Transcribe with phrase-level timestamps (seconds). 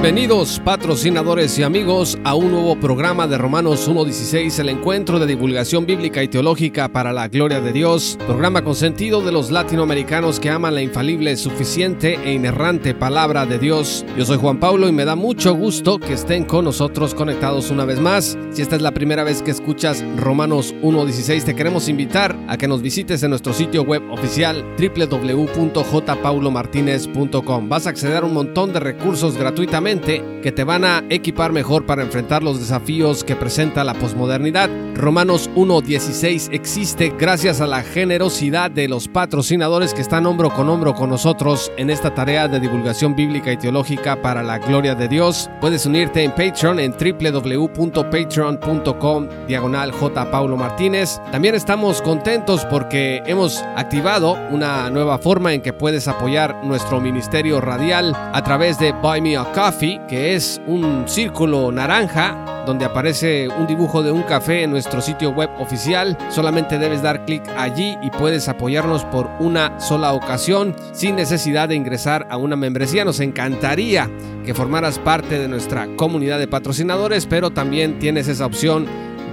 [0.00, 5.86] Bienvenidos patrocinadores y amigos a un nuevo programa de Romanos 1.16, el encuentro de divulgación
[5.86, 10.50] bíblica y teológica para la gloria de Dios, programa con sentido de los latinoamericanos que
[10.50, 14.04] aman la infalible, suficiente e inerrante palabra de Dios.
[14.16, 17.84] Yo soy Juan Pablo y me da mucho gusto que estén con nosotros conectados una
[17.84, 18.38] vez más.
[18.52, 22.68] Si esta es la primera vez que escuchas Romanos 1.16, te queremos invitar a que
[22.68, 27.68] nos visites en nuestro sitio web oficial www.jpaulomartinez.com.
[27.68, 31.86] Vas a acceder a un montón de recursos gratuitamente que te van a equipar mejor
[31.86, 34.68] para enfrentar los desafíos que presenta la posmodernidad.
[34.94, 40.92] Romanos 1.16 existe gracias a la generosidad de los patrocinadores que están hombro con hombro
[40.92, 45.48] con nosotros en esta tarea de divulgación bíblica y teológica para la gloria de Dios.
[45.58, 50.30] Puedes unirte en Patreon en www.patreon.com diagonal J.
[50.30, 51.18] Paulo Martínez.
[51.32, 57.62] También estamos contentos porque hemos activado una nueva forma en que puedes apoyar nuestro ministerio
[57.62, 63.48] radial a través de Buy Me a Coffee que es un círculo naranja donde aparece
[63.48, 66.18] un dibujo de un café en nuestro sitio web oficial.
[66.30, 71.76] Solamente debes dar clic allí y puedes apoyarnos por una sola ocasión sin necesidad de
[71.76, 73.04] ingresar a una membresía.
[73.04, 74.10] Nos encantaría
[74.44, 78.84] que formaras parte de nuestra comunidad de patrocinadores, pero también tienes esa opción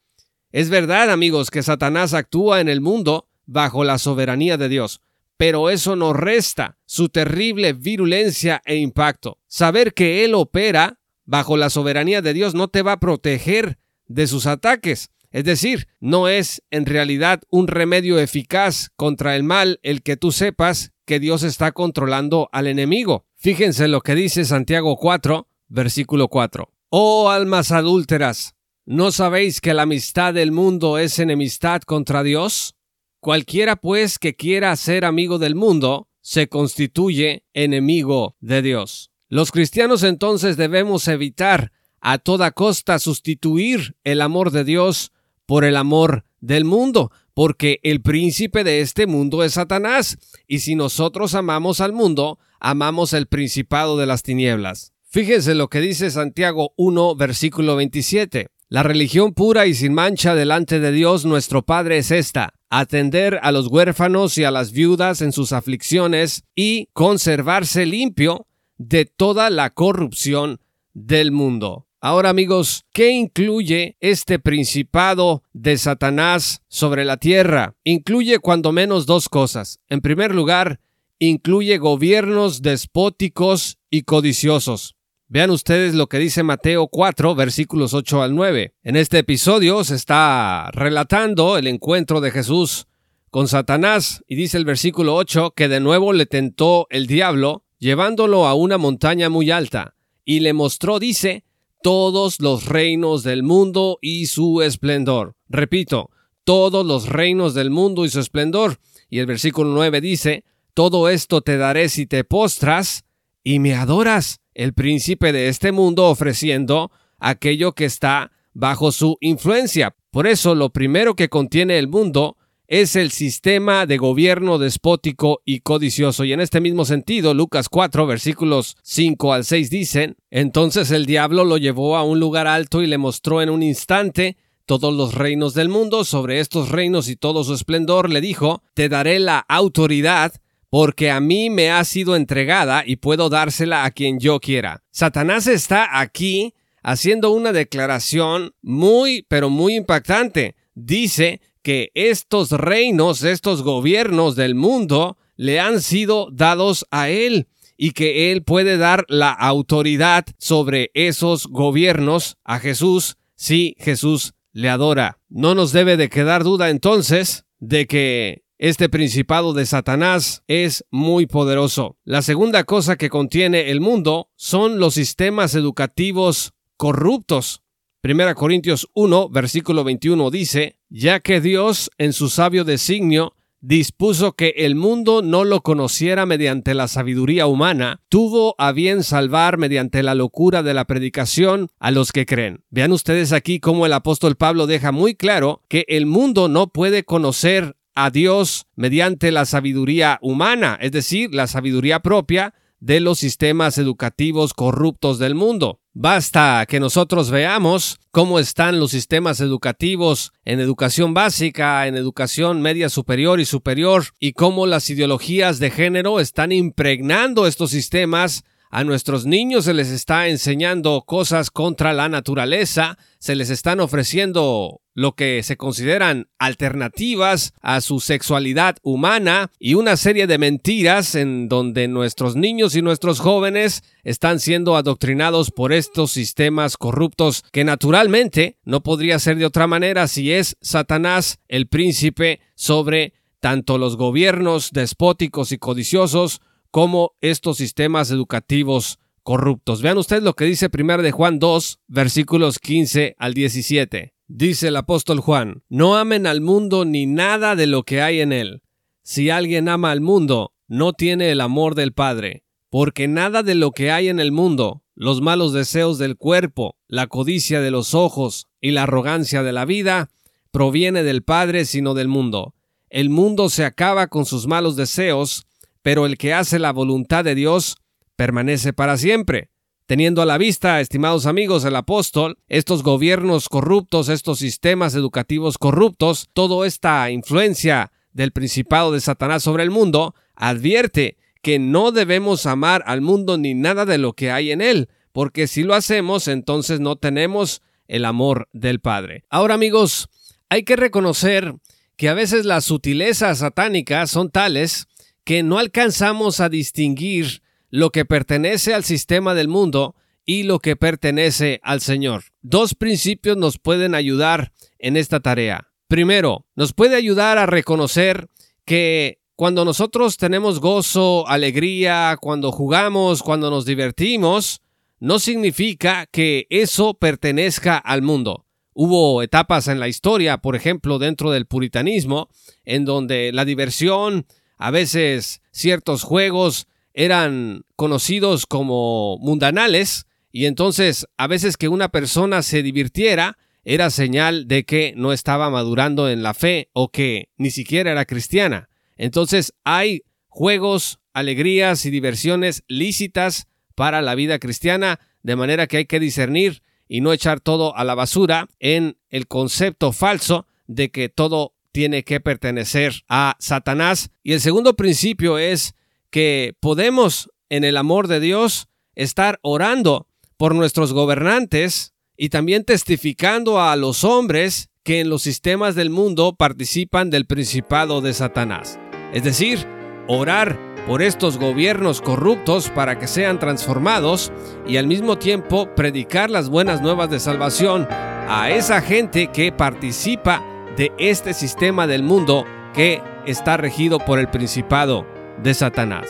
[0.52, 5.02] Es verdad, amigos, que Satanás actúa en el mundo bajo la soberanía de Dios,
[5.38, 9.40] pero eso no resta su terrible virulencia e impacto.
[9.48, 13.78] Saber que Él opera bajo la soberanía de Dios no te va a proteger
[14.08, 15.10] de sus ataques.
[15.32, 20.32] Es decir, no es en realidad un remedio eficaz contra el mal el que tú
[20.32, 23.26] sepas que Dios está controlando al enemigo.
[23.36, 26.70] Fíjense lo que dice Santiago 4, versículo 4.
[26.90, 28.56] Oh almas adúlteras,
[28.86, 32.76] ¿no sabéis que la amistad del mundo es enemistad contra Dios?
[33.22, 39.12] Cualquiera pues que quiera ser amigo del mundo, se constituye enemigo de Dios.
[39.30, 45.14] Los cristianos entonces debemos evitar a toda costa sustituir el amor de Dios
[45.46, 50.18] por el amor del mundo, porque el príncipe de este mundo es Satanás,
[50.48, 54.94] y si nosotros amamos al mundo, amamos el principado de las tinieblas.
[55.10, 58.48] Fíjense lo que dice Santiago 1, versículo 27.
[58.70, 63.52] La religión pura y sin mancha delante de Dios nuestro Padre es esta, atender a
[63.52, 68.48] los huérfanos y a las viudas en sus aflicciones y conservarse limpio
[68.78, 70.62] de toda la corrupción
[70.94, 71.88] del mundo.
[72.04, 77.76] Ahora amigos, ¿qué incluye este principado de Satanás sobre la tierra?
[77.84, 79.80] Incluye cuando menos dos cosas.
[79.88, 80.80] En primer lugar,
[81.20, 84.96] incluye gobiernos despóticos y codiciosos.
[85.28, 88.74] Vean ustedes lo que dice Mateo 4, versículos 8 al 9.
[88.82, 92.88] En este episodio se está relatando el encuentro de Jesús
[93.30, 98.48] con Satanás y dice el versículo 8 que de nuevo le tentó el diablo llevándolo
[98.48, 99.94] a una montaña muy alta
[100.26, 101.44] y le mostró, dice,
[101.84, 105.36] todos los reinos del mundo y su esplendor.
[105.50, 106.10] Repito,
[106.44, 108.80] todos los reinos del mundo y su esplendor.
[109.10, 110.44] Y el versículo 9 dice,
[110.74, 113.04] todo esto te daré si te postras
[113.44, 119.96] y me adoras el príncipe de este mundo ofreciendo aquello que está bajo su influencia.
[120.12, 122.38] Por eso lo primero que contiene el mundo
[122.72, 126.24] es el sistema de gobierno despótico y codicioso.
[126.24, 131.44] Y en este mismo sentido, Lucas 4, versículos 5 al 6 dicen, Entonces el diablo
[131.44, 135.54] lo llevó a un lugar alto y le mostró en un instante todos los reinos
[135.54, 140.32] del mundo, sobre estos reinos y todo su esplendor, le dijo, Te daré la autoridad
[140.70, 144.82] porque a mí me ha sido entregada y puedo dársela a quien yo quiera.
[144.92, 146.54] Satanás está aquí
[146.84, 150.56] haciendo una declaración muy, pero muy impactante.
[150.74, 157.48] Dice que estos reinos, estos gobiernos del mundo, le han sido dados a él
[157.78, 164.70] y que él puede dar la autoridad sobre esos gobiernos a Jesús si Jesús le
[164.70, 165.20] adora.
[165.30, 171.26] No nos debe de quedar duda entonces de que este principado de Satanás es muy
[171.26, 171.98] poderoso.
[172.04, 177.64] La segunda cosa que contiene el mundo son los sistemas educativos corruptos.
[178.02, 184.56] Primera Corintios 1, versículo 21 dice, ya que Dios, en su sabio designio, dispuso que
[184.58, 190.16] el mundo no lo conociera mediante la sabiduría humana, tuvo a bien salvar mediante la
[190.16, 192.64] locura de la predicación a los que creen.
[192.72, 197.04] Vean ustedes aquí cómo el apóstol Pablo deja muy claro que el mundo no puede
[197.04, 203.78] conocer a Dios mediante la sabiduría humana, es decir, la sabiduría propia de los sistemas
[203.78, 205.80] educativos corruptos del mundo.
[205.94, 212.90] Basta que nosotros veamos cómo están los sistemas educativos en educación básica, en educación media
[212.90, 219.26] superior y superior, y cómo las ideologías de género están impregnando estos sistemas a nuestros
[219.26, 225.44] niños se les está enseñando cosas contra la naturaleza, se les están ofreciendo lo que
[225.44, 232.36] se consideran alternativas a su sexualidad humana y una serie de mentiras en donde nuestros
[232.36, 239.20] niños y nuestros jóvenes están siendo adoctrinados por estos sistemas corruptos que naturalmente no podría
[239.20, 245.58] ser de otra manera si es Satanás el príncipe sobre tanto los gobiernos despóticos y
[245.58, 249.82] codiciosos como estos sistemas educativos corruptos.
[249.82, 254.14] Vean ustedes lo que dice 1 de Juan 2, versículos 15 al 17.
[254.28, 258.32] Dice el apóstol Juan, no amen al mundo ni nada de lo que hay en
[258.32, 258.64] él.
[259.04, 263.72] Si alguien ama al mundo, no tiene el amor del Padre, porque nada de lo
[263.72, 268.48] que hay en el mundo, los malos deseos del cuerpo, la codicia de los ojos
[268.62, 270.10] y la arrogancia de la vida,
[270.52, 272.56] proviene del Padre sino del mundo.
[272.90, 275.46] El mundo se acaba con sus malos deseos,
[275.82, 277.78] pero el que hace la voluntad de Dios
[278.16, 279.50] permanece para siempre.
[279.86, 286.30] Teniendo a la vista, estimados amigos, el apóstol, estos gobiernos corruptos, estos sistemas educativos corruptos,
[286.34, 292.84] toda esta influencia del principado de Satanás sobre el mundo, advierte que no debemos amar
[292.86, 296.80] al mundo ni nada de lo que hay en él, porque si lo hacemos, entonces
[296.80, 299.26] no tenemos el amor del Padre.
[299.30, 300.08] Ahora, amigos,
[300.50, 301.56] hay que reconocer
[301.98, 304.88] que a veces las sutilezas satánicas son tales
[305.32, 309.96] que no alcanzamos a distinguir lo que pertenece al sistema del mundo
[310.26, 312.26] y lo que pertenece al Señor.
[312.42, 315.70] Dos principios nos pueden ayudar en esta tarea.
[315.88, 318.28] Primero, nos puede ayudar a reconocer
[318.66, 324.62] que cuando nosotros tenemos gozo, alegría, cuando jugamos, cuando nos divertimos,
[325.00, 328.48] no significa que eso pertenezca al mundo.
[328.74, 332.28] Hubo etapas en la historia, por ejemplo, dentro del puritanismo,
[332.66, 334.26] en donde la diversión,
[334.62, 342.44] a veces ciertos juegos eran conocidos como mundanales y entonces a veces que una persona
[342.44, 347.50] se divirtiera era señal de que no estaba madurando en la fe o que ni
[347.50, 348.70] siquiera era cristiana.
[348.98, 355.86] Entonces hay juegos, alegrías y diversiones lícitas para la vida cristiana, de manera que hay
[355.86, 361.10] que discernir y no echar todo a la basura en el concepto falso de que
[361.10, 364.10] todo tiene que pertenecer a Satanás.
[364.24, 365.74] Y el segundo principio es
[366.10, 373.62] que podemos, en el amor de Dios, estar orando por nuestros gobernantes y también testificando
[373.62, 378.80] a los hombres que en los sistemas del mundo participan del principado de Satanás.
[379.14, 379.68] Es decir,
[380.08, 384.32] orar por estos gobiernos corruptos para que sean transformados
[384.68, 390.44] y al mismo tiempo predicar las buenas nuevas de salvación a esa gente que participa
[390.78, 395.06] de este sistema del mundo que está regido por el principado
[395.42, 396.08] de Satanás.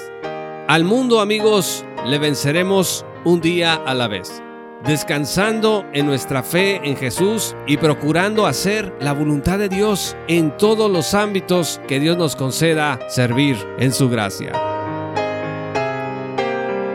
[0.67, 4.41] Al mundo, amigos, le venceremos un día a la vez,
[4.85, 10.89] descansando en nuestra fe en Jesús y procurando hacer la voluntad de Dios en todos
[10.89, 14.70] los ámbitos que Dios nos conceda servir en su gracia.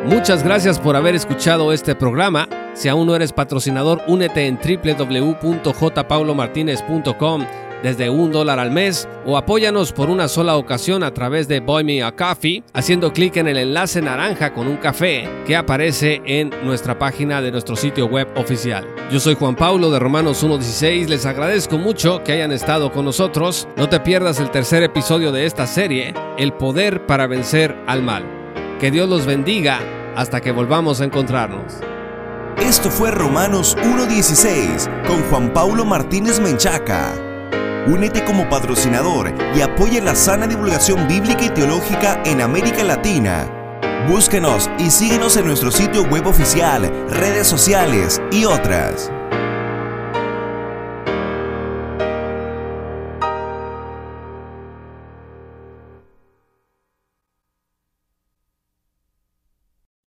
[0.06, 2.48] Muchas gracias por haber escuchado este programa.
[2.74, 7.44] Si aún no eres patrocinador, únete en www.jpaulomartinez.com
[7.82, 11.82] desde un dólar al mes o apóyanos por una sola ocasión a través de Buy
[11.82, 16.52] Me a Coffee haciendo clic en el enlace naranja con un café que aparece en
[16.62, 18.86] nuestra página de nuestro sitio web oficial.
[19.10, 23.66] Yo soy Juan Paulo de Romanos 1.16, les agradezco mucho que hayan estado con nosotros.
[23.76, 28.22] No te pierdas el tercer episodio de esta serie, El poder para vencer al mal.
[28.78, 29.80] Que Dios los bendiga
[30.16, 31.80] hasta que volvamos a encontrarnos.
[32.58, 37.12] Esto fue Romanos 1.16 con Juan Paulo Martínez Menchaca.
[37.86, 43.46] Únete como patrocinador y apoya la sana divulgación bíblica y teológica en América Latina.
[44.08, 49.12] Búsquenos y síguenos en nuestro sitio web oficial, redes sociales y otras.